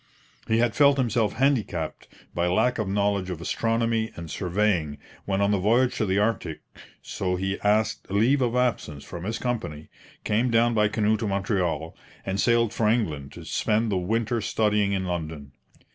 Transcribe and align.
He 0.47 0.57
had 0.57 0.73
felt 0.73 0.97
himself 0.97 1.33
handicapped 1.33 2.07
by 2.33 2.47
lack 2.47 2.79
of 2.79 2.87
knowledge 2.87 3.29
of 3.29 3.39
astronomy 3.39 4.11
and 4.15 4.31
surveying 4.31 4.97
when 5.25 5.41
on 5.41 5.51
the 5.51 5.59
voyage 5.59 5.95
to 5.97 6.07
the 6.07 6.17
Arctic, 6.17 6.61
so 7.03 7.35
he 7.35 7.59
asked 7.61 8.09
leave 8.09 8.41
of 8.41 8.55
absence 8.55 9.03
from 9.03 9.25
his 9.25 9.37
company, 9.37 9.89
came 10.23 10.49
down 10.49 10.73
by 10.73 10.87
canoe 10.87 11.17
to 11.17 11.27
Montreal, 11.27 11.95
and 12.25 12.39
sailed 12.39 12.73
for 12.73 12.87
England 12.89 13.33
to 13.33 13.45
spend 13.45 13.91
the 13.91 13.97
winter 13.97 14.41
studying 14.41 14.93
in 14.93 15.05
London. 15.05 15.51